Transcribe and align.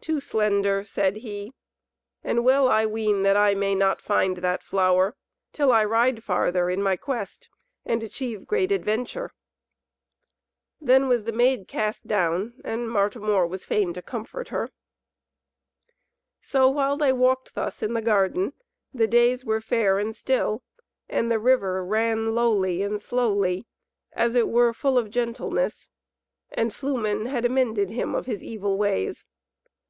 "Too 0.00 0.20
slender," 0.20 0.84
said 0.84 1.16
he, 1.16 1.54
"and 2.22 2.44
well 2.44 2.68
I 2.68 2.84
ween 2.84 3.22
that 3.22 3.38
I 3.38 3.54
may 3.54 3.74
not 3.74 4.02
find 4.02 4.36
that 4.36 4.62
flower, 4.62 5.16
till 5.50 5.72
I 5.72 5.82
ride 5.82 6.22
farther 6.22 6.68
in 6.68 6.82
my 6.82 6.94
quest 6.94 7.48
and 7.86 8.02
achieve 8.02 8.46
great 8.46 8.70
adventure." 8.70 9.30
Then 10.78 11.08
was 11.08 11.24
the 11.24 11.32
Maid 11.32 11.68
cast 11.68 12.06
down, 12.06 12.60
and 12.62 12.90
Martimor 12.90 13.46
was 13.46 13.64
fain 13.64 13.94
to 13.94 14.02
comfort 14.02 14.48
her. 14.48 14.68
So 16.42 16.68
while 16.68 16.98
they 16.98 17.14
walked 17.14 17.54
thus 17.54 17.82
in 17.82 17.94
the 17.94 18.02
garden, 18.02 18.52
the 18.92 19.06
days 19.08 19.42
were 19.42 19.62
fair 19.62 19.98
and 19.98 20.14
still, 20.14 20.62
and 21.08 21.30
the 21.30 21.38
river 21.38 21.82
ran 21.82 22.34
lowly 22.34 22.82
and 22.82 23.00
slowly, 23.00 23.64
as 24.12 24.34
it 24.34 24.50
were 24.50 24.74
full 24.74 24.98
of 24.98 25.08
gentleness, 25.10 25.88
and 26.50 26.74
Flumen 26.74 27.24
had 27.24 27.46
amended 27.46 27.88
him 27.88 28.14
of 28.14 28.26
his 28.26 28.42
evil 28.44 28.76
ways. 28.76 29.24